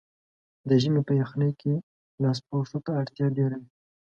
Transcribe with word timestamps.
د 0.67 0.69
ژمي 0.81 1.01
په 1.07 1.13
یخنۍ 1.21 1.51
کې 1.61 1.73
لاسپوښو 2.21 2.77
ته 2.85 2.91
اړتیا 3.01 3.27
ډېره 3.37 3.57
وي. 3.61 3.69